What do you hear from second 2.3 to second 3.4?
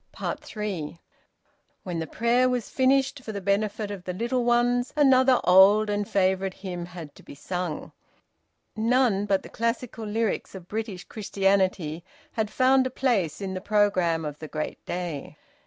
was finished for the